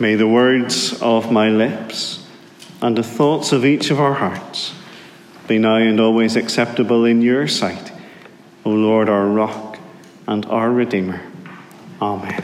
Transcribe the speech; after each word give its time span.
May 0.00 0.14
the 0.14 0.26
words 0.26 0.98
of 1.02 1.30
my 1.30 1.50
lips 1.50 2.26
and 2.80 2.96
the 2.96 3.02
thoughts 3.02 3.52
of 3.52 3.66
each 3.66 3.90
of 3.90 4.00
our 4.00 4.14
hearts 4.14 4.72
be 5.46 5.58
now 5.58 5.76
and 5.76 6.00
always 6.00 6.36
acceptable 6.36 7.04
in 7.04 7.20
your 7.20 7.46
sight, 7.46 7.92
O 8.64 8.70
Lord, 8.70 9.10
our 9.10 9.26
rock 9.26 9.78
and 10.26 10.46
our 10.46 10.72
Redeemer. 10.72 11.20
Amen. 12.00 12.42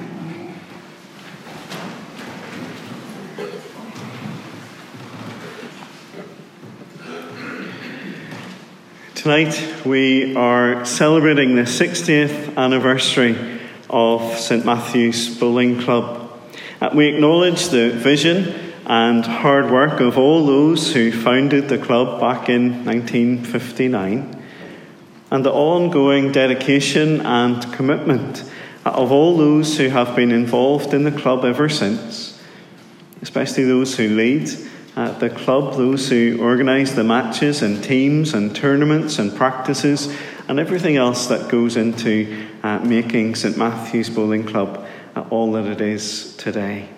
Tonight 9.14 9.86
we 9.86 10.36
are 10.36 10.84
celebrating 10.84 11.56
the 11.56 11.62
60th 11.62 12.54
anniversary 12.58 13.62
of 13.88 14.38
St 14.38 14.66
Matthew's 14.66 15.38
Bowling 15.38 15.80
Club. 15.80 16.26
Uh, 16.79 16.91
we 16.95 17.09
acknowledge 17.09 17.71
the 17.71 17.91
vision 17.91 18.55
and 18.84 19.25
hard 19.25 19.71
work 19.71 19.98
of 20.01 20.19
all 20.19 20.45
those 20.45 20.93
who 20.93 21.11
founded 21.11 21.71
the 21.71 21.79
club 21.79 22.21
back 22.21 22.51
in 22.51 22.84
1959 22.84 24.45
and 25.31 25.45
the 25.45 25.53
ongoing 25.53 26.31
dedication 26.33 27.25
and 27.25 27.73
commitment 27.73 28.45
of 28.84 29.11
all 29.11 29.39
those 29.39 29.79
who 29.79 29.89
have 29.89 30.15
been 30.15 30.31
involved 30.31 30.93
in 30.93 31.03
the 31.05 31.11
club 31.11 31.47
ever 31.47 31.69
since, 31.69 32.39
especially 33.23 33.65
those 33.65 33.97
who 33.97 34.11
lead 34.11 34.48
at 34.97 35.19
the 35.19 35.31
club, 35.31 35.77
those 35.77 36.11
who 36.11 36.39
organise 36.43 36.93
the 36.93 37.05
matches 37.05 37.62
and 37.62 37.83
teams 37.83 38.34
and 38.34 38.55
tournaments 38.55 39.19
and 39.19 39.34
practices 39.34 40.15
and 40.47 40.61
everything 40.61 40.97
else 40.97 41.27
that 41.27 41.51
goes 41.51 41.77
into 41.77 42.47
uh, 42.62 42.79
making 42.81 43.34
St 43.34 43.56
Matthew's 43.56 44.11
Bowling 44.11 44.45
Club 44.45 44.77
uh, 44.77 44.95
all 45.30 45.52
that 45.52 45.66
it 45.66 45.80
is 45.80 46.37
today. 46.37 46.88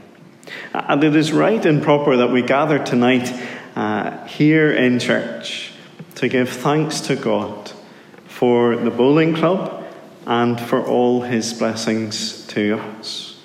Uh, 0.75 0.85
and 0.89 1.05
it 1.05 1.15
is 1.15 1.33
right 1.33 1.65
and 1.65 1.83
proper 1.83 2.17
that 2.17 2.31
we 2.31 2.43
gather 2.43 2.79
tonight 2.79 3.33
uh, 3.77 4.25
here 4.27 4.73
in 4.73 4.99
church 4.99 5.73
to 6.17 6.29
give 6.29 6.49
thanks 6.49 7.01
to 7.03 7.17
God 7.17 7.73
for 8.27 8.77
the 8.77 8.91
bowling 8.91 9.35
club 9.35 9.85
and 10.27 10.61
for 10.61 10.85
all 10.85 11.23
his 11.23 11.55
blessings 11.55 12.47
to 12.49 12.79
us. 12.79 13.41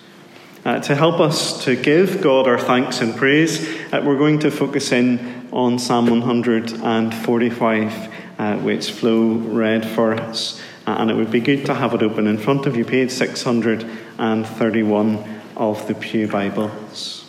Uh, 0.65 0.79
to 0.79 0.95
help 0.95 1.19
us 1.19 1.65
to 1.65 1.75
give 1.75 2.21
God 2.21 2.47
our 2.47 2.57
thanks 2.57 3.01
and 3.01 3.13
praise, 3.15 3.67
uh, 3.91 4.01
we're 4.03 4.17
going 4.17 4.39
to 4.39 4.49
focus 4.49 4.93
in 4.93 5.49
on 5.51 5.77
Psalm 5.77 6.09
145, 6.09 8.13
uh, 8.39 8.55
which 8.57 8.91
Flo 8.91 9.33
read 9.33 9.85
for 9.85 10.13
us. 10.13 10.61
Uh, 10.85 10.97
and 10.99 11.09
it 11.09 11.15
would 11.15 11.31
be 11.31 11.39
good 11.39 11.65
to 11.65 11.73
have 11.73 11.93
it 11.93 12.03
open 12.03 12.27
in 12.27 12.37
front 12.37 12.65
of 12.65 12.75
you, 12.75 12.83
page 12.83 13.11
631 13.11 15.39
of 15.55 15.87
the 15.87 15.95
Pew 15.95 16.27
Bibles. 16.27 17.23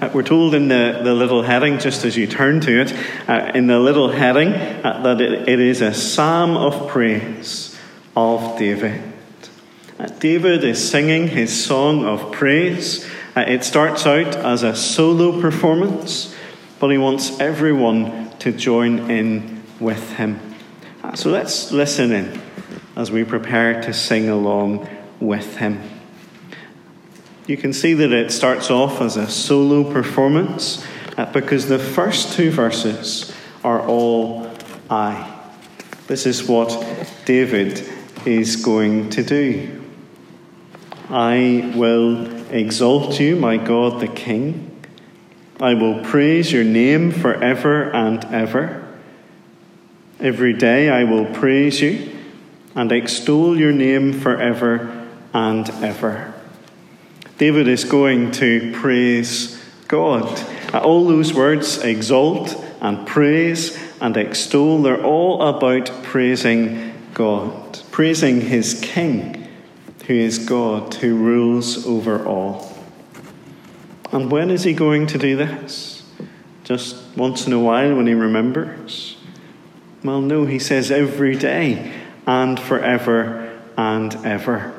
Uh, 0.00 0.10
we're 0.12 0.22
told 0.22 0.54
in 0.54 0.68
the, 0.68 1.00
the 1.04 1.14
little 1.14 1.42
heading, 1.42 1.78
just 1.78 2.04
as 2.04 2.16
you 2.16 2.26
turn 2.26 2.60
to 2.60 2.80
it, 2.80 2.92
uh, 3.28 3.52
in 3.54 3.66
the 3.66 3.78
little 3.78 4.10
heading, 4.10 4.50
that 4.50 5.20
it, 5.20 5.48
it 5.48 5.60
is 5.60 5.82
a 5.82 5.94
psalm 5.94 6.56
of 6.56 6.88
praise 6.88 7.78
of 8.16 8.58
David. 8.58 9.00
Uh, 9.98 10.06
David 10.18 10.64
is 10.64 10.90
singing 10.90 11.28
his 11.28 11.64
song 11.64 12.04
of 12.04 12.32
praise. 12.32 13.08
Uh, 13.36 13.44
it 13.46 13.62
starts 13.62 14.06
out 14.06 14.34
as 14.36 14.62
a 14.62 14.74
solo 14.74 15.40
performance, 15.40 16.34
but 16.78 16.88
he 16.88 16.98
wants 16.98 17.38
everyone 17.38 18.30
to 18.38 18.50
join 18.50 19.10
in 19.10 19.62
with 19.78 20.14
him. 20.14 20.49
So 21.14 21.30
let's 21.30 21.72
listen 21.72 22.12
in 22.12 22.40
as 22.94 23.10
we 23.10 23.24
prepare 23.24 23.82
to 23.82 23.92
sing 23.92 24.28
along 24.28 24.88
with 25.18 25.56
him. 25.56 25.82
You 27.46 27.56
can 27.56 27.72
see 27.72 27.94
that 27.94 28.12
it 28.12 28.30
starts 28.30 28.70
off 28.70 29.00
as 29.00 29.16
a 29.16 29.28
solo 29.28 29.92
performance 29.92 30.86
uh, 31.16 31.26
because 31.32 31.66
the 31.66 31.80
first 31.80 32.34
two 32.34 32.52
verses 32.52 33.34
are 33.64 33.80
all 33.80 34.50
I. 34.88 35.36
This 36.06 36.26
is 36.26 36.48
what 36.48 36.70
David 37.24 37.82
is 38.24 38.56
going 38.56 39.10
to 39.10 39.24
do. 39.24 39.82
I 41.08 41.72
will 41.74 42.46
exalt 42.52 43.18
you, 43.18 43.34
my 43.34 43.56
God 43.56 44.00
the 44.00 44.08
King. 44.08 44.66
I 45.60 45.74
will 45.74 46.04
praise 46.04 46.52
your 46.52 46.64
name 46.64 47.10
forever 47.10 47.90
and 47.90 48.24
ever. 48.26 48.79
Every 50.20 50.52
day 50.52 50.90
I 50.90 51.04
will 51.04 51.24
praise 51.24 51.80
you 51.80 52.14
and 52.74 52.92
extol 52.92 53.58
your 53.58 53.72
name 53.72 54.12
forever 54.12 55.08
and 55.32 55.68
ever. 55.70 56.34
David 57.38 57.68
is 57.68 57.84
going 57.84 58.32
to 58.32 58.70
praise 58.74 59.58
God. 59.88 60.38
All 60.74 61.06
those 61.06 61.32
words, 61.32 61.78
exalt 61.78 62.54
and 62.80 63.06
praise 63.06 63.78
and 64.00 64.16
extol, 64.16 64.82
they're 64.82 65.02
all 65.02 65.42
about 65.42 65.90
praising 66.02 66.92
God, 67.14 67.80
praising 67.90 68.42
his 68.42 68.78
King 68.82 69.48
who 70.06 70.16
is 70.16 70.40
God, 70.40 70.92
who 70.94 71.14
rules 71.14 71.86
over 71.86 72.26
all. 72.26 72.76
And 74.10 74.30
when 74.30 74.50
is 74.50 74.64
he 74.64 74.74
going 74.74 75.06
to 75.06 75.18
do 75.18 75.36
this? 75.36 76.02
Just 76.64 76.96
once 77.16 77.46
in 77.46 77.52
a 77.52 77.60
while 77.60 77.94
when 77.94 78.08
he 78.08 78.14
remembers? 78.14 79.16
Well, 80.02 80.22
no, 80.22 80.46
he 80.46 80.58
says 80.58 80.90
every 80.90 81.36
day 81.36 81.92
and 82.26 82.58
forever 82.58 83.60
and 83.76 84.14
ever. 84.24 84.72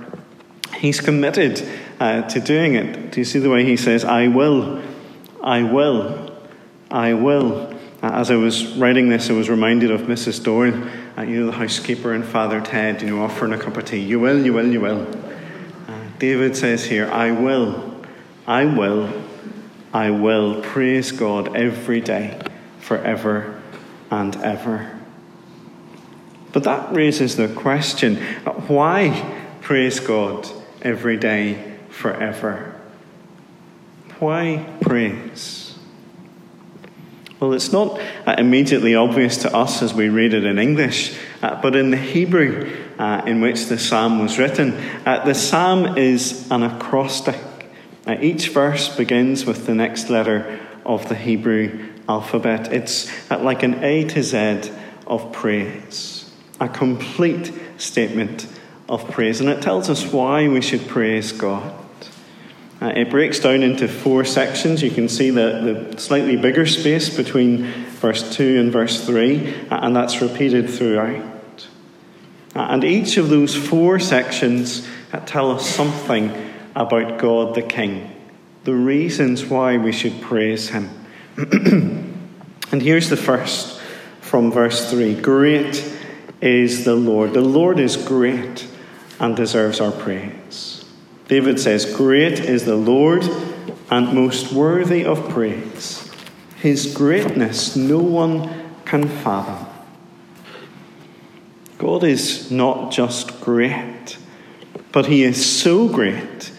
He's 0.77 0.99
committed 0.99 1.67
uh, 1.99 2.23
to 2.23 2.39
doing 2.39 2.73
it. 2.73 3.11
Do 3.11 3.19
you 3.19 3.25
see 3.25 3.37
the 3.39 3.49
way 3.49 3.63
he 3.63 3.77
says, 3.77 4.03
I 4.03 4.27
will, 4.29 4.81
I 5.43 5.61
will, 5.63 6.35
I 6.89 7.13
will? 7.13 7.71
Uh, 8.01 8.09
as 8.13 8.31
I 8.31 8.35
was 8.35 8.75
writing 8.77 9.09
this, 9.09 9.29
I 9.29 9.33
was 9.33 9.47
reminded 9.47 9.91
of 9.91 10.01
Mrs. 10.01 10.43
Doran, 10.43 10.89
uh, 11.17 11.21
you 11.21 11.41
know, 11.41 11.45
the 11.45 11.51
housekeeper 11.51 12.13
and 12.13 12.25
Father 12.25 12.59
Ted, 12.59 13.03
you 13.03 13.09
know, 13.09 13.21
offering 13.21 13.53
a 13.53 13.59
cup 13.59 13.77
of 13.77 13.85
tea. 13.85 13.99
You 13.99 14.19
will, 14.19 14.43
you 14.43 14.53
will, 14.53 14.67
you 14.67 14.81
will. 14.81 15.07
Uh, 15.87 15.99
David 16.17 16.55
says 16.57 16.83
here, 16.85 17.11
I 17.11 17.29
will, 17.29 18.03
I 18.47 18.65
will, 18.65 19.21
I 19.93 20.09
will 20.09 20.61
praise 20.61 21.11
God 21.11 21.55
every 21.55 22.01
day, 22.01 22.41
forever 22.79 23.61
and 24.09 24.35
ever. 24.37 25.00
But 26.53 26.63
that 26.63 26.93
raises 26.93 27.37
the 27.37 27.47
question 27.47 28.17
why 28.67 29.39
praise 29.61 29.99
God 29.99 30.47
every 30.81 31.17
day, 31.17 31.77
forever? 31.89 32.79
Why 34.19 34.67
praise? 34.81 35.71
Well, 37.39 37.53
it's 37.53 37.71
not 37.71 37.99
uh, 38.27 38.35
immediately 38.37 38.93
obvious 38.93 39.37
to 39.37 39.55
us 39.55 39.81
as 39.81 39.95
we 39.95 40.09
read 40.09 40.35
it 40.35 40.45
in 40.45 40.59
English, 40.59 41.17
uh, 41.41 41.59
but 41.59 41.75
in 41.75 41.89
the 41.89 41.97
Hebrew 41.97 42.71
uh, 42.99 43.23
in 43.25 43.41
which 43.41 43.65
the 43.65 43.79
psalm 43.79 44.19
was 44.19 44.37
written, 44.37 44.79
the 45.05 45.33
psalm 45.33 45.97
is 45.97 46.47
an 46.51 46.61
acrostic. 46.61 47.39
Each 48.19 48.49
verse 48.49 48.95
begins 48.95 49.45
with 49.45 49.65
the 49.65 49.73
next 49.73 50.09
letter 50.11 50.59
of 50.85 51.09
the 51.09 51.15
Hebrew 51.15 51.89
alphabet. 52.07 52.71
It's 52.71 53.09
like 53.31 53.63
an 53.63 53.83
A 53.83 54.03
to 54.09 54.21
Z 54.21 54.71
of 55.07 55.31
praise, 55.31 56.20
a 56.61 56.69
complete 56.69 57.51
statement 57.77 58.47
of 58.87 59.09
praise, 59.09 59.41
and 59.41 59.49
it 59.49 59.61
tells 59.61 59.89
us 59.89 60.05
why 60.13 60.47
we 60.47 60.61
should 60.61 60.87
praise 60.87 61.31
God. 61.31 61.73
Uh, 62.79 62.93
it 62.95 63.09
breaks 63.09 63.39
down 63.39 63.63
into 63.63 63.87
four 63.87 64.23
sections. 64.23 64.81
You 64.81 64.91
can 64.91 65.09
see 65.09 65.31
the, 65.31 65.91
the 65.91 65.99
slightly 65.99 66.37
bigger 66.37 66.65
space 66.65 67.15
between 67.15 67.65
verse 67.99 68.35
2 68.35 68.59
and 68.59 68.71
verse 68.71 69.05
3, 69.05 69.69
uh, 69.69 69.85
and 69.85 69.95
that's 69.95 70.21
repeated 70.21 70.69
throughout. 70.69 71.67
Uh, 72.55 72.59
and 72.69 72.83
each 72.83 73.17
of 73.17 73.29
those 73.29 73.55
four 73.55 73.99
sections 73.99 74.87
uh, 75.13 75.19
tell 75.21 75.51
us 75.51 75.67
something 75.67 76.31
about 76.75 77.19
God 77.19 77.55
the 77.55 77.61
King, 77.61 78.15
the 78.65 78.75
reasons 78.75 79.45
why 79.45 79.77
we 79.77 79.91
should 79.91 80.21
praise 80.21 80.69
Him. 80.69 80.89
and 81.37 82.81
here's 82.81 83.09
the 83.09 83.17
first 83.17 83.79
from 84.21 84.51
verse 84.51 84.91
3 84.91 85.21
Great 85.21 85.99
is 86.41 86.85
the 86.85 86.95
Lord. 86.95 87.33
The 87.33 87.41
Lord 87.41 87.79
is 87.79 87.95
great 87.95 88.67
and 89.19 89.35
deserves 89.35 89.79
our 89.79 89.91
praise. 89.91 90.83
David 91.27 91.59
says, 91.59 91.85
Great 91.95 92.39
is 92.39 92.65
the 92.65 92.75
Lord 92.75 93.23
and 93.89 94.13
most 94.13 94.51
worthy 94.51 95.05
of 95.05 95.29
praise. 95.29 96.09
His 96.57 96.93
greatness 96.93 97.75
no 97.75 97.99
one 97.99 98.71
can 98.85 99.07
fathom. 99.07 99.67
God 101.77 102.03
is 102.03 102.51
not 102.51 102.91
just 102.91 103.41
great, 103.41 104.17
but 104.91 105.07
He 105.07 105.23
is 105.23 105.43
so 105.43 105.87
great 105.87 106.51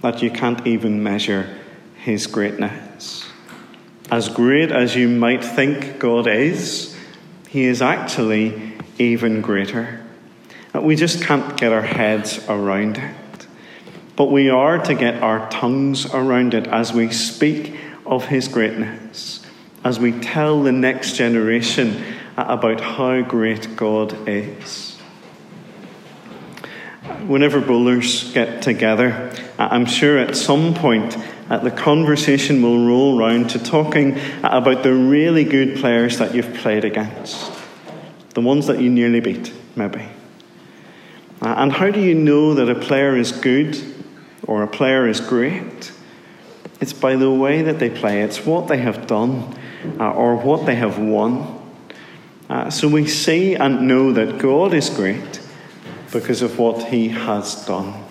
that 0.00 0.22
you 0.22 0.30
can't 0.30 0.66
even 0.66 1.02
measure 1.02 1.58
His 1.96 2.26
greatness. 2.26 3.28
As 4.10 4.28
great 4.28 4.72
as 4.72 4.96
you 4.96 5.08
might 5.08 5.44
think 5.44 5.98
God 5.98 6.26
is, 6.26 6.96
He 7.48 7.64
is 7.64 7.82
actually 7.82 8.69
even 9.00 9.40
greater. 9.40 10.00
We 10.74 10.94
just 10.94 11.22
can't 11.24 11.56
get 11.56 11.72
our 11.72 11.82
heads 11.82 12.44
around 12.48 12.98
it. 12.98 13.46
but 14.14 14.26
we 14.26 14.50
are 14.50 14.76
to 14.76 14.94
get 14.94 15.22
our 15.22 15.48
tongues 15.48 16.04
around 16.12 16.52
it 16.52 16.66
as 16.66 16.92
we 16.92 17.10
speak 17.10 17.74
of 18.04 18.26
His 18.26 18.48
greatness, 18.48 19.40
as 19.82 19.98
we 19.98 20.12
tell 20.12 20.62
the 20.62 20.72
next 20.72 21.16
generation 21.16 22.04
about 22.36 22.82
how 22.82 23.22
great 23.22 23.76
God 23.76 24.28
is. 24.28 24.98
Whenever 27.26 27.62
bowlers 27.62 28.30
get 28.34 28.60
together, 28.60 29.32
I'm 29.58 29.86
sure 29.86 30.18
at 30.18 30.36
some 30.36 30.74
point 30.74 31.16
uh, 31.48 31.58
the 31.58 31.70
conversation 31.70 32.60
will 32.60 32.86
roll 32.86 33.18
round 33.18 33.50
to 33.50 33.58
talking 33.58 34.18
about 34.42 34.82
the 34.82 34.92
really 34.92 35.44
good 35.44 35.78
players 35.78 36.18
that 36.18 36.34
you've 36.34 36.54
played 36.56 36.84
against, 36.84 37.50
the 38.34 38.40
ones 38.40 38.66
that 38.66 38.80
you 38.80 38.90
nearly 38.90 39.20
beat, 39.20 39.52
maybe. 39.76 40.06
Uh, 41.42 41.54
and 41.58 41.72
how 41.72 41.90
do 41.90 42.00
you 42.00 42.14
know 42.14 42.54
that 42.54 42.68
a 42.68 42.74
player 42.74 43.16
is 43.16 43.32
good 43.32 43.78
or 44.46 44.62
a 44.62 44.68
player 44.68 45.08
is 45.08 45.20
great? 45.20 45.92
It's 46.80 46.92
by 46.92 47.16
the 47.16 47.30
way 47.30 47.62
that 47.62 47.78
they 47.78 47.90
play, 47.90 48.22
it's 48.22 48.44
what 48.46 48.68
they 48.68 48.78
have 48.78 49.06
done 49.06 49.58
uh, 49.98 50.12
or 50.12 50.36
what 50.36 50.66
they 50.66 50.74
have 50.74 50.98
won. 50.98 51.58
Uh, 52.48 52.70
so 52.70 52.88
we 52.88 53.06
see 53.06 53.54
and 53.54 53.86
know 53.86 54.12
that 54.12 54.38
God 54.38 54.74
is 54.74 54.90
great 54.90 55.40
because 56.12 56.42
of 56.42 56.58
what 56.58 56.88
he 56.88 57.08
has 57.08 57.64
done. 57.66 58.04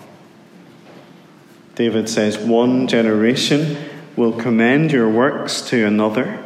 David 1.74 2.08
says, 2.08 2.38
One 2.38 2.88
generation 2.88 3.76
will 4.16 4.32
commend 4.32 4.92
your 4.92 5.08
works 5.08 5.60
to 5.62 5.86
another. 5.86 6.42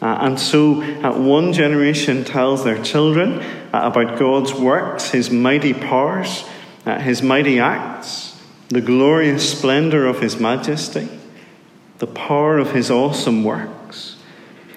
Uh, 0.00 0.18
and 0.20 0.38
so, 0.38 0.80
uh, 0.82 1.18
one 1.18 1.52
generation 1.52 2.24
tells 2.24 2.62
their 2.62 2.80
children 2.82 3.40
uh, 3.72 3.90
about 3.92 4.18
God's 4.18 4.54
works, 4.54 5.10
his 5.10 5.30
mighty 5.30 5.74
powers, 5.74 6.44
uh, 6.86 7.00
his 7.00 7.20
mighty 7.20 7.58
acts, 7.58 8.40
the 8.68 8.80
glorious 8.80 9.58
splendor 9.58 10.06
of 10.06 10.20
his 10.20 10.38
majesty, 10.38 11.08
the 11.98 12.06
power 12.06 12.58
of 12.58 12.72
his 12.72 12.90
awesome 12.90 13.42
works, 13.42 14.16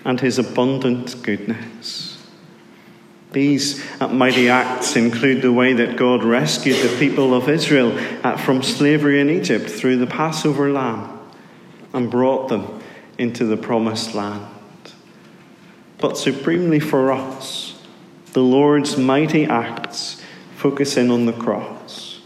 and 0.04 0.20
his 0.20 0.40
abundant 0.40 1.22
goodness. 1.22 2.12
These 3.32 3.86
uh, 4.02 4.08
mighty 4.08 4.50
acts 4.50 4.96
include 4.96 5.42
the 5.42 5.54
way 5.54 5.74
that 5.74 5.96
God 5.96 6.24
rescued 6.24 6.78
the 6.78 6.98
people 6.98 7.34
of 7.34 7.48
Israel 7.48 7.98
uh, 8.26 8.38
from 8.38 8.62
slavery 8.64 9.22
in 9.22 9.30
Egypt 9.30 9.70
through 9.70 9.98
the 9.98 10.08
Passover 10.08 10.72
lamb 10.72 11.20
and 11.94 12.10
brought 12.12 12.50
them 12.50 12.82
into 13.18 13.46
the 13.46 13.56
promised 13.56 14.16
land. 14.16 14.51
But 16.02 16.18
supremely 16.18 16.80
for 16.80 17.12
us, 17.12 17.80
the 18.34 18.42
Lord's 18.42 18.98
mighty 18.98 19.46
acts 19.46 20.22
focus 20.56 20.98
in 20.98 21.12
on 21.12 21.28
the 21.28 21.34
cross, 21.34 22.20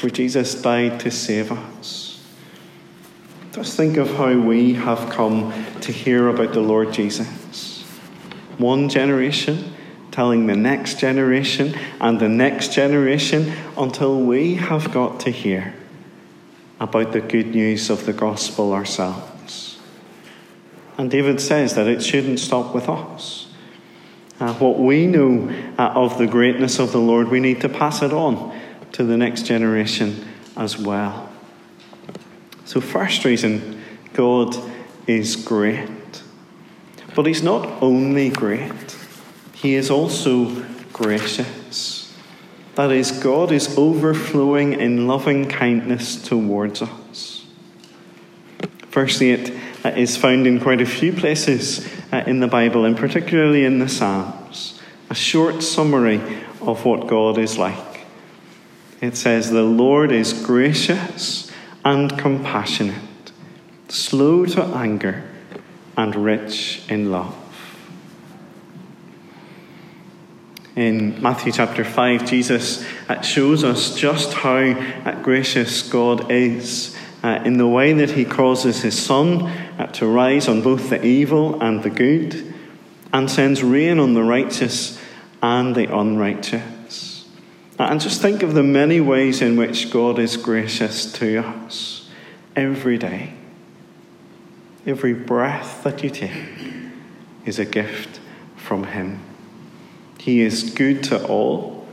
where 0.00 0.10
Jesus 0.10 0.60
died 0.60 1.00
to 1.00 1.10
save 1.10 1.50
us. 1.50 2.22
Just 3.52 3.76
think 3.76 3.96
of 3.96 4.14
how 4.14 4.38
we 4.38 4.74
have 4.74 5.10
come 5.10 5.52
to 5.80 5.90
hear 5.90 6.28
about 6.28 6.52
the 6.52 6.60
Lord 6.60 6.92
Jesus. 6.92 7.82
One 8.58 8.88
generation 8.88 9.74
telling 10.10 10.46
the 10.46 10.56
next 10.56 10.98
generation 10.98 11.74
and 12.00 12.20
the 12.20 12.28
next 12.28 12.72
generation 12.72 13.52
until 13.76 14.20
we 14.20 14.56
have 14.56 14.92
got 14.92 15.20
to 15.20 15.30
hear 15.30 15.74
about 16.80 17.12
the 17.12 17.20
good 17.20 17.54
news 17.54 17.88
of 17.88 18.04
the 18.04 18.12
gospel 18.12 18.72
ourselves. 18.72 19.27
And 20.98 21.10
David 21.10 21.40
says 21.40 21.74
that 21.76 21.86
it 21.86 22.02
shouldn't 22.02 22.40
stop 22.40 22.74
with 22.74 22.88
us. 22.88 23.46
Uh, 24.40 24.52
what 24.54 24.78
we 24.78 25.06
know 25.06 25.48
uh, 25.78 25.92
of 25.94 26.18
the 26.18 26.26
greatness 26.26 26.78
of 26.78 26.92
the 26.92 26.98
Lord, 26.98 27.28
we 27.28 27.40
need 27.40 27.60
to 27.62 27.68
pass 27.68 28.02
it 28.02 28.12
on 28.12 28.56
to 28.92 29.04
the 29.04 29.16
next 29.16 29.46
generation 29.46 30.26
as 30.56 30.76
well. 30.76 31.28
So, 32.64 32.80
first 32.80 33.24
reason, 33.24 33.82
God 34.12 34.56
is 35.06 35.36
great. 35.36 35.88
But 37.14 37.26
He's 37.26 37.42
not 37.42 37.82
only 37.82 38.30
great, 38.30 38.96
he 39.54 39.74
is 39.74 39.90
also 39.90 40.64
gracious. 40.92 42.14
That 42.76 42.92
is, 42.92 43.10
God 43.10 43.50
is 43.50 43.76
overflowing 43.76 44.74
in 44.74 45.08
loving 45.08 45.48
kindness 45.48 46.22
towards 46.22 46.80
us. 46.80 47.44
Firstly, 48.90 49.32
it 49.32 49.52
uh, 49.84 49.90
is 49.90 50.16
found 50.16 50.46
in 50.46 50.60
quite 50.60 50.80
a 50.80 50.86
few 50.86 51.12
places 51.12 51.86
uh, 52.12 52.24
in 52.26 52.40
the 52.40 52.48
Bible, 52.48 52.84
and 52.84 52.96
particularly 52.96 53.64
in 53.64 53.78
the 53.78 53.88
Psalms. 53.88 54.80
A 55.10 55.14
short 55.14 55.62
summary 55.62 56.20
of 56.60 56.84
what 56.84 57.06
God 57.06 57.38
is 57.38 57.58
like. 57.58 58.06
It 59.00 59.16
says, 59.16 59.50
The 59.50 59.62
Lord 59.62 60.12
is 60.12 60.32
gracious 60.32 61.50
and 61.84 62.18
compassionate, 62.18 63.32
slow 63.88 64.44
to 64.46 64.62
anger, 64.62 65.24
and 65.96 66.14
rich 66.16 66.82
in 66.88 67.10
love. 67.10 67.34
in 70.78 71.20
Matthew 71.20 71.50
chapter 71.50 71.84
5, 71.84 72.24
Jesus 72.24 72.86
uh, 73.08 73.20
shows 73.20 73.64
us 73.64 73.96
just 73.96 74.32
how 74.32 74.58
uh, 74.58 75.20
gracious 75.22 75.82
God 75.82 76.30
is 76.30 76.96
uh, 77.24 77.42
in 77.44 77.58
the 77.58 77.66
way 77.66 77.92
that 77.94 78.12
he 78.12 78.24
causes 78.24 78.82
his 78.82 78.96
sun 78.96 79.50
to 79.94 80.06
rise 80.06 80.48
on 80.48 80.62
both 80.62 80.90
the 80.90 81.04
evil 81.04 81.60
and 81.62 81.82
the 81.82 81.90
good, 81.90 82.54
and 83.12 83.30
sends 83.30 83.62
rain 83.62 83.98
on 83.98 84.14
the 84.14 84.22
righteous 84.22 85.00
and 85.42 85.74
the 85.74 85.94
unrighteous. 85.94 87.28
And 87.78 88.00
just 88.00 88.20
think 88.20 88.42
of 88.42 88.54
the 88.54 88.62
many 88.62 89.00
ways 89.00 89.40
in 89.40 89.56
which 89.56 89.90
God 89.90 90.18
is 90.18 90.36
gracious 90.36 91.10
to 91.12 91.38
us 91.38 92.10
every 92.56 92.98
day. 92.98 93.34
Every 94.84 95.14
breath 95.14 95.84
that 95.84 96.02
you 96.02 96.10
take 96.10 96.32
is 97.46 97.58
a 97.58 97.64
gift 97.64 98.20
from 98.56 98.84
Him. 98.84 99.20
He 100.18 100.40
is 100.40 100.70
good 100.74 101.04
to 101.04 101.24
all. 101.26 101.86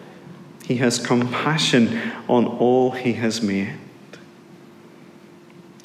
He 0.65 0.77
has 0.77 0.97
compassion 0.97 2.01
on 2.27 2.47
all 2.47 2.91
he 2.91 3.13
has 3.13 3.41
made. 3.41 3.73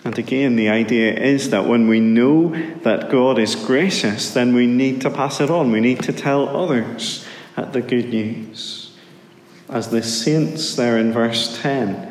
And 0.04 0.18
again, 0.18 0.56
the 0.56 0.68
idea 0.68 1.12
is 1.12 1.50
that 1.50 1.66
when 1.66 1.86
we 1.86 2.00
know 2.00 2.48
that 2.78 3.10
God 3.10 3.38
is 3.38 3.54
gracious, 3.54 4.32
then 4.32 4.54
we 4.54 4.66
need 4.66 5.00
to 5.02 5.10
pass 5.10 5.40
it 5.40 5.50
on. 5.50 5.72
We 5.72 5.80
need 5.80 6.02
to 6.04 6.12
tell 6.12 6.48
others 6.48 7.26
at 7.56 7.72
the 7.72 7.82
good 7.82 8.08
news. 8.08 8.96
As 9.68 9.90
the 9.90 10.02
saints 10.02 10.74
there 10.74 10.98
in 10.98 11.12
verse 11.12 11.60
10, 11.60 12.10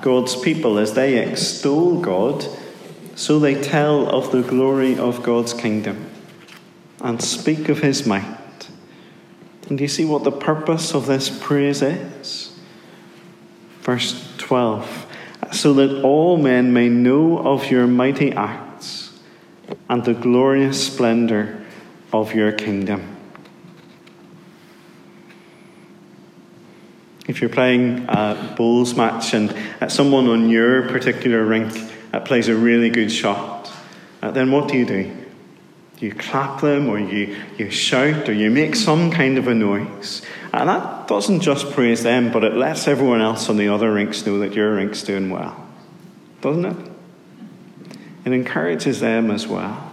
God's 0.00 0.36
people, 0.36 0.78
as 0.78 0.94
they 0.94 1.18
extol 1.18 2.00
God, 2.00 2.44
so 3.14 3.38
they 3.38 3.60
tell 3.60 4.08
of 4.08 4.32
the 4.32 4.42
glory 4.42 4.98
of 4.98 5.22
God's 5.22 5.54
kingdom 5.54 6.10
and 7.00 7.22
speak 7.22 7.68
of 7.68 7.78
his 7.78 8.06
might 8.06 8.40
and 9.70 9.78
do 9.78 9.84
you 9.84 9.88
see 9.88 10.04
what 10.04 10.24
the 10.24 10.32
purpose 10.32 10.94
of 10.94 11.06
this 11.06 11.30
praise 11.30 11.80
is? 11.80 12.58
Verse 13.82 14.34
12 14.36 15.06
so 15.52 15.72
that 15.74 16.02
all 16.02 16.36
men 16.36 16.72
may 16.72 16.88
know 16.88 17.38
of 17.38 17.70
your 17.70 17.86
mighty 17.86 18.32
acts 18.32 19.18
and 19.88 20.04
the 20.04 20.14
glorious 20.14 20.86
splendor 20.86 21.64
of 22.12 22.34
your 22.34 22.52
kingdom. 22.52 23.16
If 27.26 27.40
you're 27.40 27.50
playing 27.50 28.06
a 28.08 28.54
bowls 28.56 28.94
match 28.94 29.34
and 29.34 29.54
someone 29.88 30.26
on 30.26 30.50
your 30.50 30.88
particular 30.88 31.44
rink 31.44 31.72
plays 32.24 32.48
a 32.48 32.56
really 32.56 32.90
good 32.90 33.12
shot, 33.12 33.72
uh, 34.22 34.30
then 34.32 34.50
what 34.50 34.68
do 34.68 34.76
you 34.76 34.86
do? 34.86 35.20
you 36.00 36.12
clap 36.14 36.60
them 36.60 36.88
or 36.88 36.98
you, 36.98 37.36
you 37.58 37.70
shout 37.70 38.28
or 38.28 38.32
you 38.32 38.50
make 38.50 38.74
some 38.74 39.10
kind 39.10 39.38
of 39.38 39.48
a 39.48 39.54
noise. 39.54 40.22
And 40.52 40.68
that 40.68 41.06
doesn't 41.06 41.40
just 41.40 41.70
praise 41.70 42.02
them, 42.02 42.32
but 42.32 42.42
it 42.42 42.54
lets 42.54 42.88
everyone 42.88 43.20
else 43.20 43.48
on 43.48 43.56
the 43.56 43.68
other 43.68 43.92
rinks 43.92 44.26
know 44.26 44.40
that 44.40 44.52
your 44.52 44.74
rink's 44.74 45.02
doing 45.02 45.30
well. 45.30 45.68
Doesn't 46.40 46.64
it? 46.64 46.90
It 48.24 48.32
encourages 48.32 49.00
them 49.00 49.30
as 49.30 49.46
well. 49.46 49.92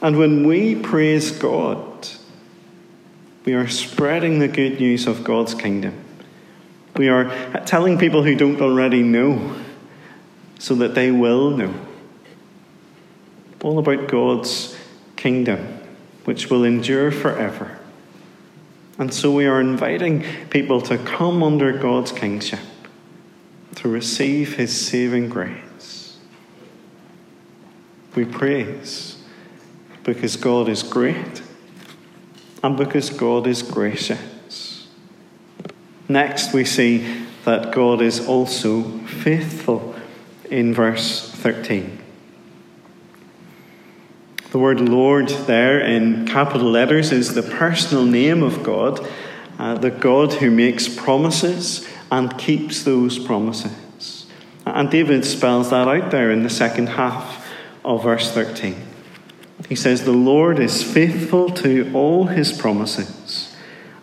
And 0.00 0.18
when 0.18 0.46
we 0.46 0.76
praise 0.76 1.30
God, 1.30 2.08
we 3.44 3.54
are 3.54 3.68
spreading 3.68 4.38
the 4.38 4.48
good 4.48 4.78
news 4.78 5.06
of 5.06 5.24
God's 5.24 5.54
kingdom. 5.54 6.04
We 6.96 7.08
are 7.08 7.64
telling 7.66 7.98
people 7.98 8.22
who 8.22 8.34
don't 8.36 8.60
already 8.60 9.02
know 9.02 9.56
so 10.58 10.74
that 10.76 10.94
they 10.94 11.10
will 11.10 11.50
know 11.50 11.74
all 13.62 13.78
about 13.78 14.06
God's 14.08 14.76
kingdom, 15.16 15.80
which 16.24 16.50
will 16.50 16.64
endure 16.64 17.10
forever. 17.10 17.78
And 18.98 19.12
so 19.12 19.30
we 19.30 19.46
are 19.46 19.60
inviting 19.60 20.24
people 20.48 20.80
to 20.82 20.96
come 20.96 21.42
under 21.42 21.76
God's 21.76 22.12
kingship, 22.12 22.60
to 23.76 23.88
receive 23.88 24.56
his 24.56 24.78
saving 24.78 25.28
grace. 25.28 26.18
We 28.14 28.24
praise 28.24 29.22
because 30.02 30.36
God 30.36 30.68
is 30.68 30.82
great 30.82 31.42
and 32.62 32.76
because 32.76 33.10
God 33.10 33.46
is 33.46 33.62
gracious. 33.62 34.88
Next, 36.08 36.54
we 36.54 36.64
see 36.64 37.24
that 37.44 37.72
God 37.72 38.00
is 38.00 38.26
also 38.26 38.82
faithful 39.00 39.94
in 40.48 40.72
verse 40.72 41.30
13. 41.30 41.95
The 44.56 44.62
word 44.62 44.80
Lord 44.80 45.28
there 45.28 45.78
in 45.78 46.26
capital 46.26 46.70
letters 46.70 47.12
is 47.12 47.34
the 47.34 47.42
personal 47.42 48.06
name 48.06 48.42
of 48.42 48.62
God, 48.62 49.06
uh, 49.58 49.74
the 49.74 49.90
God 49.90 50.32
who 50.32 50.50
makes 50.50 50.88
promises 50.88 51.86
and 52.10 52.38
keeps 52.38 52.82
those 52.82 53.18
promises. 53.18 54.26
And 54.64 54.90
David 54.90 55.26
spells 55.26 55.68
that 55.68 55.88
out 55.88 56.10
there 56.10 56.30
in 56.30 56.42
the 56.42 56.48
second 56.48 56.86
half 56.86 57.46
of 57.84 58.02
verse 58.02 58.32
13. 58.32 58.76
He 59.68 59.74
says, 59.74 60.04
The 60.04 60.12
Lord 60.12 60.58
is 60.58 60.82
faithful 60.82 61.50
to 61.50 61.92
all 61.92 62.28
his 62.28 62.50
promises 62.50 63.54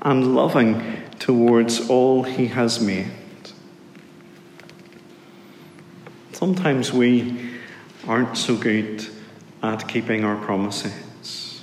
and 0.03 0.35
loving 0.35 1.01
towards 1.17 1.89
all 1.89 2.21
he 2.21 2.45
has 2.49 2.79
made. 2.79 3.09
Sometimes 6.31 6.93
we 6.93 7.49
aren't 8.07 8.37
so 8.37 8.55
good 8.55 9.07
at 9.63 9.87
keeping 9.87 10.25
our 10.25 10.35
promises. 10.35 11.61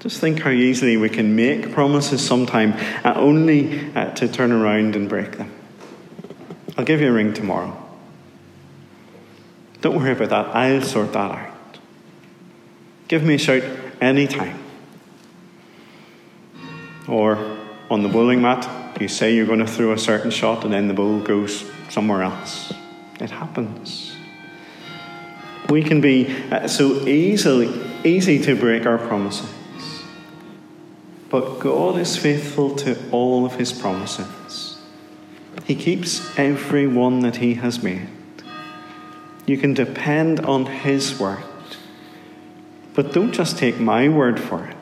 Just 0.00 0.20
think 0.20 0.40
how 0.40 0.50
easily 0.50 0.96
we 0.96 1.08
can 1.08 1.36
make 1.36 1.72
promises 1.72 2.26
sometime, 2.26 2.72
uh, 3.04 3.12
only 3.16 3.94
uh, 3.94 4.12
to 4.14 4.28
turn 4.28 4.50
around 4.50 4.96
and 4.96 5.08
break 5.08 5.36
them. 5.36 5.52
I'll 6.76 6.84
give 6.84 7.00
you 7.00 7.08
a 7.08 7.12
ring 7.12 7.32
tomorrow. 7.32 7.76
Don't 9.82 9.96
worry 9.96 10.12
about 10.12 10.30
that. 10.30 10.56
I'll 10.56 10.82
sort 10.82 11.12
that 11.12 11.30
out. 11.30 11.78
Give 13.08 13.22
me 13.22 13.34
a 13.34 13.38
shout 13.38 13.62
anytime. 14.00 14.58
Or 17.06 17.58
on 17.90 18.02
the 18.02 18.08
bowling 18.08 18.40
mat, 18.40 18.98
you 19.00 19.08
say 19.08 19.34
you're 19.34 19.46
going 19.46 19.58
to 19.60 19.66
throw 19.66 19.92
a 19.92 19.98
certain 19.98 20.30
shot 20.30 20.64
and 20.64 20.72
then 20.72 20.88
the 20.88 20.94
ball 20.94 21.20
goes 21.20 21.64
somewhere 21.88 22.22
else. 22.22 22.72
It 23.20 23.30
happens. 23.30 24.16
We 25.70 25.82
can 25.84 26.00
be 26.00 26.36
uh, 26.50 26.66
so 26.66 27.06
easily 27.06 27.68
easy 28.04 28.38
to 28.40 28.56
break 28.56 28.86
our 28.86 28.98
promises. 28.98 29.48
But 31.28 31.60
God 31.60 31.96
is 31.96 32.16
faithful 32.16 32.74
to 32.76 32.98
all 33.10 33.46
of 33.46 33.54
his 33.54 33.72
promises. 33.72 34.78
He 35.64 35.76
keeps 35.76 36.36
every 36.36 36.88
one 36.88 37.20
that 37.20 37.36
he 37.36 37.54
has 37.54 37.82
made. 37.82 38.08
You 39.46 39.56
can 39.58 39.74
depend 39.74 40.40
on 40.40 40.66
his 40.66 41.18
word. 41.20 41.44
But 42.94 43.12
don't 43.12 43.32
just 43.32 43.56
take 43.56 43.78
my 43.78 44.08
word 44.08 44.40
for 44.40 44.66
it. 44.66 44.76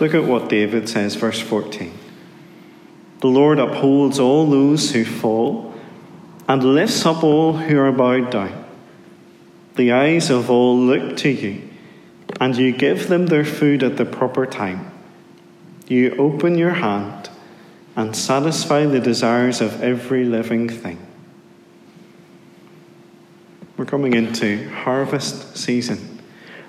Look 0.00 0.14
at 0.14 0.24
what 0.24 0.48
David 0.48 0.88
says, 0.88 1.14
verse 1.14 1.40
14. 1.40 1.96
The 3.20 3.28
Lord 3.28 3.60
upholds 3.60 4.18
all 4.18 4.46
those 4.50 4.90
who 4.90 5.04
fall 5.04 5.74
and 6.48 6.64
lifts 6.64 7.06
up 7.06 7.22
all 7.22 7.52
who 7.52 7.78
are 7.78 7.92
bowed 7.92 8.30
down. 8.30 8.61
The 9.76 9.92
eyes 9.92 10.30
of 10.30 10.50
all 10.50 10.78
look 10.78 11.16
to 11.18 11.28
you, 11.28 11.68
and 12.40 12.56
you 12.56 12.72
give 12.72 13.08
them 13.08 13.26
their 13.26 13.44
food 13.44 13.82
at 13.82 13.96
the 13.96 14.04
proper 14.04 14.46
time. 14.46 14.90
You 15.88 16.14
open 16.16 16.56
your 16.56 16.74
hand 16.74 17.30
and 17.96 18.14
satisfy 18.14 18.86
the 18.86 19.00
desires 19.00 19.60
of 19.60 19.82
every 19.82 20.24
living 20.24 20.68
thing. 20.68 20.98
We're 23.76 23.84
coming 23.84 24.14
into 24.14 24.68
harvest 24.70 25.56
season, 25.56 26.22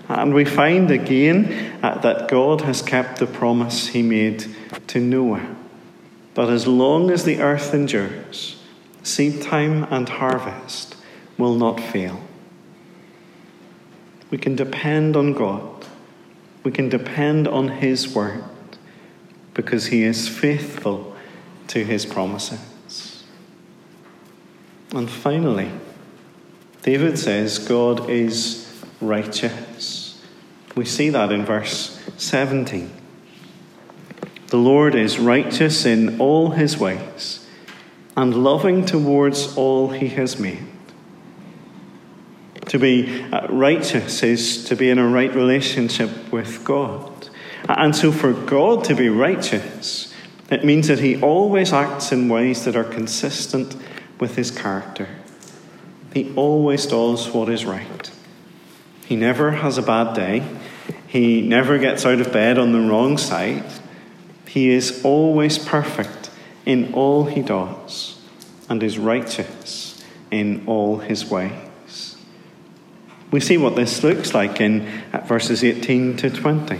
and 0.07 0.33
we 0.33 0.45
find 0.45 0.89
again 0.91 1.79
that 1.81 2.27
God 2.27 2.61
has 2.61 2.81
kept 2.81 3.19
the 3.19 3.27
promise 3.27 3.87
he 3.87 4.01
made 4.01 4.45
to 4.87 4.99
Noah 4.99 5.55
that 6.35 6.49
as 6.49 6.67
long 6.67 7.11
as 7.11 7.23
the 7.23 7.39
earth 7.39 7.73
endures, 7.73 8.61
seed 9.03 9.41
time 9.41 9.83
and 9.91 10.09
harvest 10.09 10.95
will 11.37 11.55
not 11.55 11.79
fail. 11.79 12.19
We 14.33 14.39
can 14.39 14.55
depend 14.55 15.15
on 15.15 15.33
God. 15.33 15.85
We 16.63 16.71
can 16.71 16.89
depend 16.89 17.47
on 17.47 17.67
His 17.67 18.15
word 18.15 18.43
because 19.53 19.85
He 19.85 20.01
is 20.01 20.27
faithful 20.27 21.15
to 21.67 21.85
His 21.85 22.03
promises. 22.07 23.25
And 24.91 25.07
finally, 25.07 25.69
David 26.81 27.19
says 27.19 27.59
God 27.59 28.09
is 28.09 28.83
righteous. 28.99 30.19
We 30.75 30.85
see 30.85 31.09
that 31.09 31.31
in 31.31 31.45
verse 31.45 32.01
17. 32.17 32.91
The 34.47 34.57
Lord 34.57 34.95
is 34.95 35.19
righteous 35.19 35.85
in 35.85 36.19
all 36.19 36.49
his 36.49 36.79
ways 36.79 37.45
and 38.17 38.43
loving 38.43 38.83
towards 38.83 39.55
all 39.55 39.89
he 39.89 40.07
has 40.07 40.39
made. 40.39 40.72
To 42.67 42.79
be 42.79 43.23
uh, 43.23 43.47
righteous 43.47 44.23
is 44.23 44.65
to 44.65 44.75
be 44.75 44.89
in 44.89 44.97
a 44.97 45.07
right 45.07 45.33
relationship 45.33 46.31
with 46.31 46.63
God. 46.63 47.29
And 47.67 47.95
so, 47.95 48.11
for 48.11 48.33
God 48.33 48.83
to 48.85 48.95
be 48.95 49.09
righteous, 49.09 50.13
it 50.49 50.65
means 50.65 50.87
that 50.87 50.99
he 50.99 51.21
always 51.21 51.73
acts 51.73 52.11
in 52.11 52.29
ways 52.29 52.65
that 52.65 52.75
are 52.75 52.83
consistent 52.83 53.75
with 54.19 54.35
his 54.35 54.51
character. 54.51 55.07
He 56.13 56.33
always 56.35 56.85
does 56.85 57.29
what 57.29 57.49
is 57.49 57.65
right. 57.65 58.11
He 59.05 59.15
never 59.15 59.51
has 59.51 59.77
a 59.77 59.81
bad 59.81 60.13
day. 60.13 60.43
He 61.07 61.41
never 61.41 61.77
gets 61.77 62.05
out 62.05 62.21
of 62.21 62.31
bed 62.31 62.57
on 62.57 62.71
the 62.71 62.79
wrong 62.79 63.17
side. 63.17 63.65
He 64.47 64.69
is 64.69 65.03
always 65.03 65.57
perfect 65.57 66.29
in 66.65 66.93
all 66.93 67.25
he 67.25 67.41
does 67.41 68.19
and 68.69 68.81
is 68.83 68.97
righteous 68.97 70.03
in 70.31 70.63
all 70.67 70.97
his 70.99 71.25
ways. 71.25 71.51
We 73.33 73.39
see 73.39 73.57
what 73.57 73.75
this 73.75 74.03
looks 74.03 74.35
like 74.35 74.61
in 74.61 74.87
verses 75.25 75.63
18 75.63 76.17
to 76.17 76.29
20. 76.29 76.79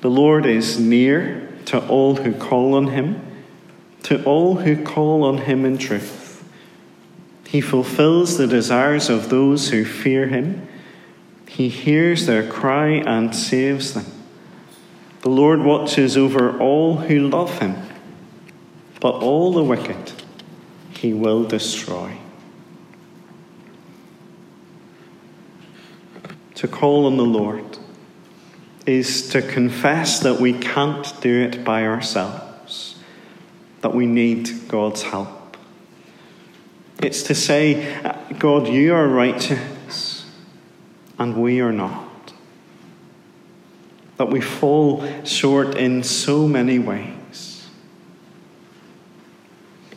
The 0.00 0.10
Lord 0.10 0.44
is 0.46 0.80
near 0.80 1.48
to 1.66 1.86
all 1.86 2.16
who 2.16 2.34
call 2.34 2.74
on 2.74 2.88
him, 2.88 3.22
to 4.02 4.20
all 4.24 4.56
who 4.56 4.82
call 4.82 5.22
on 5.22 5.38
him 5.38 5.64
in 5.64 5.78
truth. 5.78 6.42
He 7.46 7.60
fulfills 7.60 8.36
the 8.36 8.48
desires 8.48 9.08
of 9.08 9.28
those 9.28 9.70
who 9.70 9.84
fear 9.84 10.26
him. 10.26 10.66
He 11.46 11.68
hears 11.68 12.26
their 12.26 12.44
cry 12.44 12.88
and 12.88 13.32
saves 13.32 13.94
them. 13.94 14.06
The 15.20 15.30
Lord 15.30 15.60
watches 15.60 16.16
over 16.16 16.58
all 16.58 16.96
who 16.96 17.28
love 17.28 17.60
him, 17.60 17.76
but 18.98 19.12
all 19.12 19.52
the 19.52 19.62
wicked 19.62 20.14
he 20.94 21.14
will 21.14 21.44
destroy. 21.44 22.18
To 26.58 26.68
call 26.68 27.06
on 27.06 27.16
the 27.16 27.24
Lord 27.24 27.78
is 28.86 29.28
to 29.30 29.42
confess 29.42 30.20
that 30.20 30.40
we 30.40 30.52
can't 30.52 31.20
do 31.20 31.42
it 31.42 31.64
by 31.64 31.84
ourselves, 31.84 32.96
that 33.80 33.94
we 33.94 34.06
need 34.06 34.68
God's 34.68 35.02
help. 35.02 35.56
It's 37.02 37.22
to 37.24 37.34
say, 37.34 38.00
God, 38.38 38.68
you 38.68 38.94
are 38.94 39.06
righteous, 39.06 40.26
and 41.18 41.36
we 41.36 41.60
are 41.60 41.72
not 41.72 42.08
that 44.18 44.30
we 44.30 44.40
fall 44.40 45.06
short 45.24 45.76
in 45.76 46.02
so 46.02 46.46
many 46.46 46.78
ways. 46.78 47.17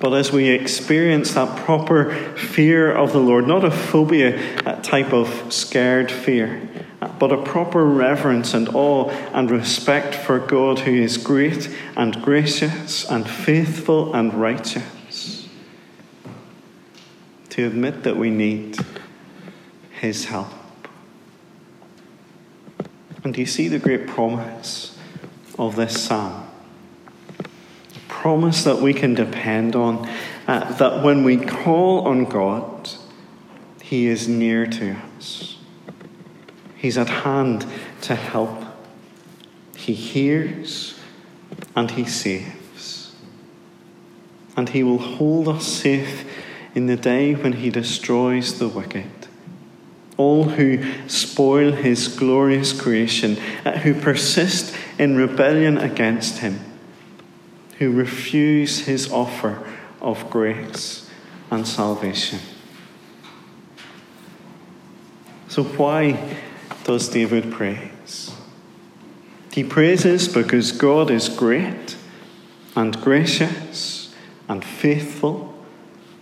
But 0.01 0.13
as 0.13 0.31
we 0.31 0.50
experience 0.50 1.36
that 1.36 1.63
proper 1.63 2.12
fear 2.36 2.91
of 2.91 3.13
the 3.13 3.20
Lord, 3.20 3.48
not 3.48 3.63
a 3.63 3.70
phobia 3.70 4.31
that 4.63 4.84
type 4.84 5.13
of 5.13 5.53
scared 5.53 6.12
fear, 6.12 6.67
but 7.20 7.31
a 7.31 7.41
proper 7.41 7.86
reverence 7.86 8.55
and 8.55 8.67
awe 8.70 9.10
and 9.31 9.51
respect 9.51 10.15
for 10.15 10.39
God 10.39 10.79
who 10.79 10.91
is 10.91 11.17
great 11.17 11.70
and 11.96 12.20
gracious 12.24 13.10
and 13.10 13.29
faithful 13.29 14.15
and 14.15 14.34
righteous, 14.34 15.48
to 17.50 17.67
admit 17.67 18.01
that 18.01 18.17
we 18.17 18.31
need 18.31 18.77
His 20.00 20.25
help. 20.25 20.50
And 23.24 23.36
do 23.36 23.39
you 23.39 23.46
see 23.46 23.67
the 23.67 23.77
great 23.77 24.08
promise 24.08 24.98
of 25.60 25.75
this 25.75 26.05
psalm? 26.05 26.40
Promise 28.21 28.65
that 28.65 28.77
we 28.77 28.93
can 28.93 29.15
depend 29.15 29.75
on, 29.75 30.07
uh, 30.47 30.71
that 30.73 31.03
when 31.03 31.23
we 31.23 31.37
call 31.37 32.01
on 32.01 32.25
God, 32.25 32.87
He 33.81 34.05
is 34.05 34.27
near 34.27 34.67
to 34.67 34.95
us. 35.17 35.57
He's 36.75 36.99
at 36.99 37.09
hand 37.09 37.65
to 38.01 38.13
help. 38.13 38.63
He 39.75 39.95
hears 39.95 40.99
and 41.75 41.89
He 41.89 42.05
saves. 42.05 43.15
And 44.55 44.69
He 44.69 44.83
will 44.83 44.99
hold 44.99 45.47
us 45.47 45.65
safe 45.65 46.23
in 46.75 46.85
the 46.85 46.97
day 46.97 47.33
when 47.33 47.53
He 47.53 47.71
destroys 47.71 48.59
the 48.59 48.67
wicked 48.67 49.09
all 50.17 50.43
who 50.43 50.77
spoil 51.09 51.71
his 51.71 52.07
glorious 52.07 52.79
creation, 52.79 53.37
uh, 53.65 53.71
who 53.79 53.91
persist 53.95 54.75
in 54.99 55.15
rebellion 55.15 55.79
against 55.79 56.37
him, 56.39 56.59
who 57.81 57.91
refuse 57.91 58.85
his 58.85 59.11
offer 59.11 59.57
of 60.00 60.29
grace 60.29 61.09
and 61.50 61.67
salvation. 61.67 62.38
So, 65.47 65.63
why 65.63 66.38
does 66.83 67.09
David 67.09 67.51
praise? 67.51 68.35
He 69.51 69.63
praises 69.63 70.27
because 70.27 70.71
God 70.71 71.09
is 71.09 71.27
great 71.27 71.97
and 72.75 73.01
gracious 73.01 74.13
and 74.47 74.63
faithful 74.63 75.51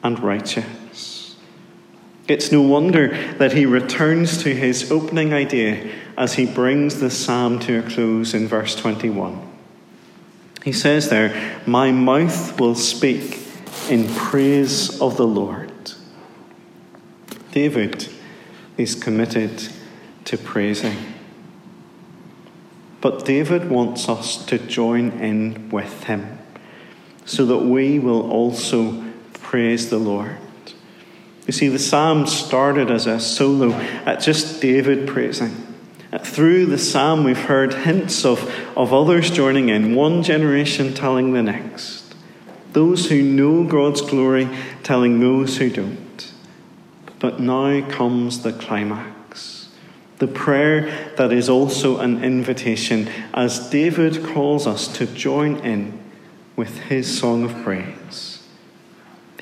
and 0.01 0.17
righteous. 0.17 1.35
It's 2.29 2.53
no 2.53 2.61
wonder 2.61 3.09
that 3.33 3.51
he 3.51 3.65
returns 3.65 4.41
to 4.43 4.55
his 4.55 4.89
opening 4.93 5.33
idea 5.33 5.91
as 6.17 6.35
he 6.35 6.45
brings 6.45 7.01
the 7.01 7.11
psalm 7.11 7.59
to 7.59 7.79
a 7.79 7.83
close 7.83 8.33
in 8.33 8.47
verse 8.47 8.75
21. 8.75 9.48
He 10.63 10.71
says 10.71 11.09
there, 11.09 11.61
My 11.65 11.91
mouth 11.91 12.59
will 12.59 12.75
speak 12.75 13.39
in 13.89 14.07
praise 14.13 14.99
of 15.01 15.17
the 15.17 15.27
Lord. 15.27 15.71
David 17.51 18.09
is 18.77 18.95
committed 18.95 19.69
to 20.25 20.37
praising. 20.37 20.97
But 23.01 23.25
David 23.25 23.69
wants 23.69 24.09
us 24.09 24.45
to 24.45 24.57
join 24.57 25.11
in 25.11 25.69
with 25.69 26.03
him 26.03 26.37
so 27.25 27.45
that 27.45 27.59
we 27.59 27.99
will 27.99 28.29
also 28.29 29.03
praise 29.33 29.89
the 29.89 29.97
Lord. 29.97 30.37
You 31.47 31.53
see, 31.53 31.69
the 31.69 31.79
psalm 31.79 32.27
started 32.27 32.91
as 32.91 33.07
a 33.07 33.19
solo 33.19 33.71
at 33.71 34.21
just 34.21 34.61
David 34.61 35.07
praising. 35.07 35.68
Through 36.17 36.65
the 36.67 36.79
psalm, 36.79 37.23
we've 37.23 37.37
heard 37.37 37.73
hints 37.73 38.25
of, 38.25 38.51
of 38.75 38.91
others 38.91 39.29
joining 39.29 39.69
in, 39.69 39.93
one 39.93 40.23
generation 40.23 40.95
telling 40.95 41.33
the 41.33 41.43
next. 41.43 42.15
Those 42.73 43.09
who 43.09 43.21
know 43.21 43.63
God's 43.63 44.01
glory 44.01 44.49
telling 44.81 45.19
those 45.19 45.57
who 45.57 45.69
don't. 45.69 46.31
But 47.19 47.39
now 47.39 47.87
comes 47.89 48.41
the 48.41 48.53
climax. 48.53 49.69
The 50.17 50.27
prayer 50.27 51.13
that 51.17 51.31
is 51.31 51.47
also 51.47 51.99
an 51.99 52.23
invitation 52.23 53.07
as 53.33 53.69
David 53.69 54.25
calls 54.25 54.65
us 54.65 54.87
to 54.97 55.05
join 55.05 55.57
in 55.57 55.99
with 56.55 56.79
his 56.83 57.19
song 57.19 57.43
of 57.43 57.63
praise. 57.63 58.47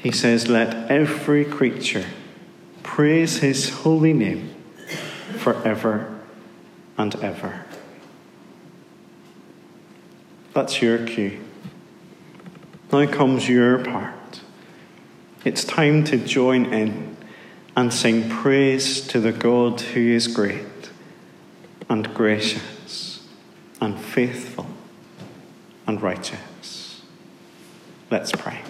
He 0.01 0.11
says, 0.11 0.49
Let 0.49 0.91
every 0.91 1.45
creature 1.45 2.05
praise 2.83 3.37
his 3.37 3.69
holy 3.69 4.13
name 4.13 4.53
forever 5.37 6.16
and 6.97 7.15
ever. 7.23 7.65
That's 10.53 10.81
your 10.81 11.05
cue. 11.05 11.39
Now 12.91 13.05
comes 13.05 13.47
your 13.47 13.83
part. 13.83 14.41
It's 15.45 15.63
time 15.63 16.03
to 16.05 16.17
join 16.17 16.73
in 16.73 17.15
and 17.75 17.93
sing 17.93 18.29
praise 18.29 19.01
to 19.07 19.19
the 19.19 19.31
God 19.31 19.79
who 19.81 19.99
is 19.99 20.27
great 20.27 20.89
and 21.89 22.13
gracious 22.13 23.27
and 23.79 23.99
faithful 23.99 24.65
and 25.85 26.01
righteous. 26.01 27.03
Let's 28.09 28.31
pray. 28.31 28.61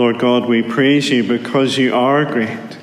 Lord 0.00 0.18
God, 0.18 0.48
we 0.48 0.62
praise 0.62 1.10
you 1.10 1.22
because 1.22 1.76
you 1.76 1.94
are 1.94 2.24
great 2.24 2.78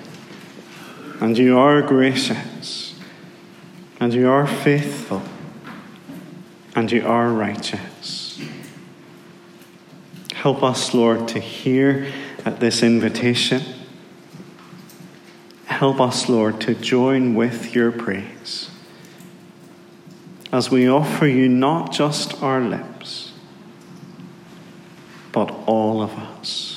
and 1.20 1.36
you 1.36 1.58
are 1.58 1.82
gracious 1.82 2.94
and 4.00 4.14
you 4.14 4.30
are 4.30 4.46
faithful 4.46 5.24
and 6.76 6.92
you 6.92 7.04
are 7.08 7.30
righteous. 7.30 8.40
Help 10.32 10.62
us, 10.62 10.94
Lord, 10.94 11.28
to 11.30 11.40
hear 11.40 12.06
at 12.46 12.60
this 12.60 12.84
invitation. 12.84 13.64
Help 15.66 16.00
us, 16.00 16.30
Lord, 16.30 16.62
to 16.62 16.76
join 16.76 17.34
with 17.34 17.74
your 17.74 17.92
praise 17.92 18.70
as 20.54 20.70
we 20.70 20.88
offer 20.88 21.26
you 21.26 21.50
not 21.50 21.92
just 21.92 22.44
our 22.44 22.62
lips, 22.62 23.32
but 25.32 25.50
all 25.66 26.04
of 26.04 26.12
us, 26.12 26.77